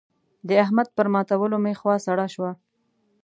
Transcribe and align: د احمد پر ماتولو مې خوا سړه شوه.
د 0.47 0.49
احمد 0.63 0.87
پر 0.97 1.07
ماتولو 1.13 1.57
مې 1.63 1.73
خوا 1.79 1.95
سړه 2.05 2.27
شوه. 2.33 2.51